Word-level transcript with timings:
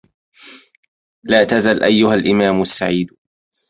لا 1.23 1.43
تزل 1.43 1.83
أيها 1.83 2.13
الإمام 2.15 2.61
السعيد 2.61 3.07